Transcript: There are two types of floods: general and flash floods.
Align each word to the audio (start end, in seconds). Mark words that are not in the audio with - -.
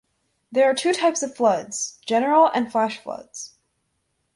There 0.51 0.67
are 0.67 0.73
two 0.73 0.93
types 0.93 1.21
of 1.21 1.35
floods: 1.35 1.99
general 2.07 2.47
and 2.55 2.71
flash 2.71 2.97
floods. 2.97 3.53